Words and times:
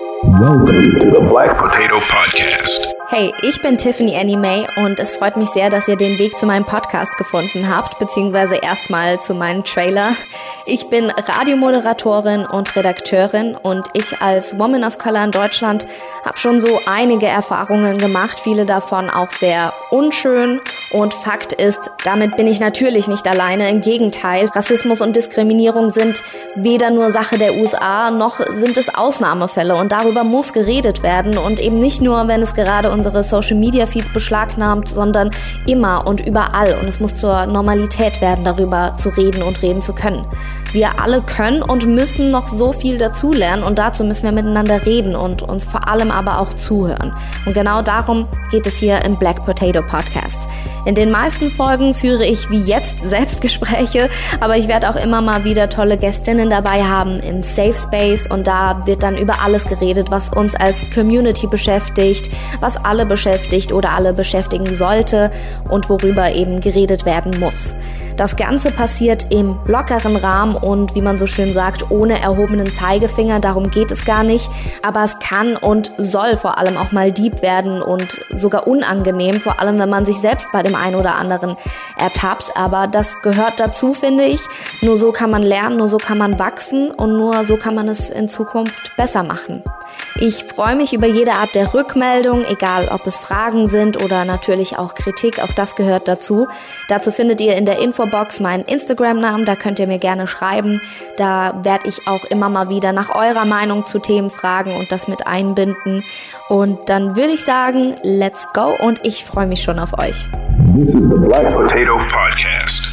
Welcome 0.00 0.98
to 0.98 1.10
the 1.12 1.20
Black 1.28 1.58
Potato 1.58 2.00
Podcast. 2.08 2.94
Hey, 3.08 3.34
ich 3.42 3.60
bin 3.60 3.76
Tiffany 3.76 4.16
Annie 4.16 4.38
May 4.38 4.66
und 4.76 4.98
es 4.98 5.12
freut 5.12 5.36
mich 5.36 5.50
sehr, 5.50 5.68
dass 5.68 5.88
ihr 5.88 5.96
den 5.96 6.18
Weg 6.18 6.38
zu 6.38 6.46
meinem 6.46 6.64
Podcast 6.64 7.18
gefunden 7.18 7.68
habt, 7.68 7.98
beziehungsweise 7.98 8.56
erstmal 8.56 9.20
zu 9.20 9.34
meinem 9.34 9.62
Trailer. 9.62 10.16
Ich 10.64 10.88
bin 10.88 11.10
Radiomoderatorin 11.10 12.46
und 12.46 12.74
Redakteurin 12.76 13.54
und 13.56 13.88
ich 13.92 14.22
als 14.22 14.58
Woman 14.58 14.84
of 14.84 14.96
Color 14.96 15.24
in 15.24 15.30
Deutschland 15.32 15.86
habe 16.24 16.38
schon 16.38 16.62
so 16.62 16.80
einige 16.86 17.26
Erfahrungen 17.26 17.98
gemacht, 17.98 18.40
viele 18.40 18.64
davon 18.64 19.10
auch 19.10 19.30
sehr 19.30 19.74
unschön. 19.90 20.62
Und 20.90 21.14
Fakt 21.14 21.52
ist, 21.52 21.92
damit 22.04 22.36
bin 22.36 22.48
ich 22.48 22.58
natürlich 22.58 23.06
nicht 23.06 23.28
alleine. 23.28 23.70
Im 23.70 23.80
Gegenteil, 23.80 24.46
Rassismus 24.46 25.00
und 25.00 25.14
Diskriminierung 25.14 25.90
sind 25.90 26.22
weder 26.56 26.90
nur 26.90 27.12
Sache 27.12 27.38
der 27.38 27.54
USA, 27.54 28.10
noch 28.10 28.40
sind 28.40 28.76
es 28.76 28.92
Ausnahmefälle. 28.92 29.76
Und 29.76 29.92
darüber 29.92 30.24
muss 30.24 30.52
geredet 30.52 31.04
werden 31.04 31.38
und 31.38 31.60
eben 31.60 31.78
nicht 31.78 32.02
nur, 32.02 32.26
wenn 32.26 32.42
es 32.42 32.54
gerade 32.54 32.90
unsere 32.90 33.22
Social 33.22 33.56
Media 33.56 33.86
Feeds 33.86 34.12
beschlagnahmt, 34.12 34.88
sondern 34.88 35.30
immer 35.66 36.06
und 36.08 36.26
überall. 36.26 36.76
Und 36.80 36.88
es 36.88 36.98
muss 36.98 37.16
zur 37.16 37.46
Normalität 37.46 38.20
werden, 38.20 38.44
darüber 38.44 38.96
zu 38.98 39.10
reden 39.10 39.44
und 39.44 39.62
reden 39.62 39.82
zu 39.82 39.92
können. 39.92 40.26
Wir 40.72 41.00
alle 41.00 41.22
können 41.22 41.62
und 41.62 41.86
müssen 41.86 42.30
noch 42.30 42.48
so 42.48 42.72
viel 42.72 42.98
dazulernen 42.98 43.64
und 43.64 43.78
dazu 43.78 44.04
müssen 44.04 44.24
wir 44.24 44.32
miteinander 44.32 44.86
reden 44.86 45.16
und 45.16 45.42
uns 45.42 45.64
vor 45.64 45.88
allem 45.88 46.10
aber 46.10 46.38
auch 46.38 46.52
zuhören. 46.52 47.12
Und 47.44 47.54
genau 47.54 47.82
darum 47.82 48.28
geht 48.50 48.66
es 48.66 48.78
hier 48.78 49.04
im 49.04 49.16
Black 49.16 49.44
Potato 49.44 49.82
Podcast. 49.82 50.48
In 50.86 50.94
den 50.94 51.10
meisten 51.10 51.50
Folgen 51.50 51.92
führe 51.92 52.24
ich 52.24 52.50
wie 52.50 52.60
jetzt 52.62 53.00
Selbstgespräche, 53.00 54.08
aber 54.40 54.56
ich 54.56 54.66
werde 54.66 54.88
auch 54.88 54.96
immer 54.96 55.20
mal 55.20 55.44
wieder 55.44 55.68
tolle 55.68 55.98
Gästinnen 55.98 56.48
dabei 56.48 56.82
haben 56.82 57.20
im 57.20 57.42
Safe 57.42 57.74
Space 57.74 58.26
und 58.30 58.46
da 58.46 58.86
wird 58.86 59.02
dann 59.02 59.18
über 59.18 59.42
alles 59.42 59.64
geredet, 59.64 60.10
was 60.10 60.30
uns 60.30 60.54
als 60.54 60.82
Community 60.94 61.46
beschäftigt, 61.46 62.30
was 62.60 62.76
alle 62.76 63.04
beschäftigt 63.04 63.72
oder 63.72 63.90
alle 63.90 64.14
beschäftigen 64.14 64.74
sollte 64.74 65.30
und 65.68 65.90
worüber 65.90 66.32
eben 66.32 66.60
geredet 66.60 67.04
werden 67.04 67.38
muss. 67.38 67.74
Das 68.16 68.36
Ganze 68.36 68.70
passiert 68.70 69.26
im 69.30 69.58
lockeren 69.66 70.16
Rahmen 70.16 70.54
und 70.54 70.94
wie 70.94 71.02
man 71.02 71.18
so 71.18 71.26
schön 71.26 71.52
sagt, 71.52 71.90
ohne 71.90 72.20
erhobenen 72.20 72.72
Zeigefinger. 72.72 73.40
Darum 73.40 73.70
geht 73.70 73.90
es 73.90 74.04
gar 74.04 74.22
nicht. 74.22 74.48
Aber 74.82 75.04
es 75.04 75.18
kann 75.18 75.56
und 75.56 75.90
soll 75.96 76.36
vor 76.36 76.58
allem 76.58 76.76
auch 76.76 76.92
mal 76.92 77.12
deep 77.12 77.42
werden 77.42 77.82
und 77.82 78.20
sogar 78.36 78.66
unangenehm, 78.66 79.40
vor 79.40 79.60
allem 79.60 79.78
wenn 79.78 79.88
man 79.88 80.04
sich 80.04 80.18
selbst 80.18 80.48
bei 80.52 80.62
dem 80.62 80.74
einen 80.74 80.96
oder 80.96 81.16
anderen 81.16 81.56
ertappt. 81.98 82.56
Aber 82.56 82.86
das 82.86 83.20
gehört 83.22 83.58
dazu, 83.58 83.94
finde 83.94 84.24
ich. 84.24 84.40
Nur 84.82 84.96
so 84.96 85.12
kann 85.12 85.30
man 85.30 85.42
lernen, 85.42 85.78
nur 85.78 85.88
so 85.88 85.98
kann 85.98 86.18
man 86.18 86.38
wachsen 86.38 86.90
und 86.90 87.14
nur 87.14 87.44
so 87.44 87.56
kann 87.56 87.74
man 87.74 87.88
es 87.88 88.10
in 88.10 88.28
Zukunft 88.28 88.96
besser 88.96 89.22
machen. 89.22 89.62
Ich 90.22 90.44
freue 90.44 90.76
mich 90.76 90.92
über 90.92 91.06
jede 91.06 91.32
Art 91.32 91.54
der 91.54 91.72
Rückmeldung, 91.72 92.44
egal 92.44 92.88
ob 92.88 93.06
es 93.06 93.16
Fragen 93.16 93.70
sind 93.70 94.04
oder 94.04 94.26
natürlich 94.26 94.76
auch 94.76 94.94
Kritik, 94.94 95.42
auch 95.42 95.52
das 95.52 95.76
gehört 95.76 96.08
dazu. 96.08 96.46
Dazu 96.88 97.10
findet 97.10 97.40
ihr 97.40 97.56
in 97.56 97.64
der 97.64 97.78
Infobox 97.78 98.38
meinen 98.38 98.64
Instagram-Namen, 98.64 99.46
da 99.46 99.56
könnt 99.56 99.78
ihr 99.78 99.86
mir 99.86 99.96
gerne 99.96 100.26
schreiben. 100.26 100.82
Da 101.16 101.60
werde 101.62 101.88
ich 101.88 102.06
auch 102.06 102.22
immer 102.26 102.50
mal 102.50 102.68
wieder 102.68 102.92
nach 102.92 103.14
eurer 103.14 103.46
Meinung 103.46 103.86
zu 103.86 103.98
Themen 103.98 104.28
fragen 104.28 104.76
und 104.76 104.92
das 104.92 105.08
mit 105.08 105.26
einbinden. 105.26 106.04
Und 106.50 106.90
dann 106.90 107.16
würde 107.16 107.32
ich 107.32 107.44
sagen, 107.46 107.96
let's 108.02 108.46
go 108.52 108.76
und 108.78 109.00
ich 109.06 109.24
freue 109.24 109.46
mich 109.46 109.62
schon 109.62 109.78
auf 109.78 109.98
euch. 109.98 110.28
This 110.76 110.94
is 110.94 111.04
the 111.04 111.18
Black 111.18 111.50
Potato 111.50 111.96
Podcast. 111.96 112.89